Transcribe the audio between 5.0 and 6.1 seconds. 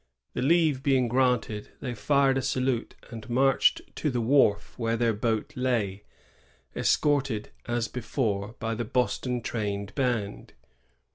boat lay,